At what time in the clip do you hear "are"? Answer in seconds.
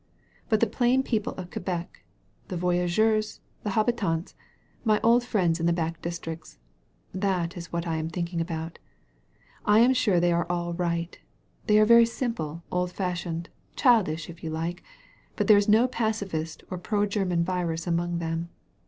10.33-10.51, 11.77-11.85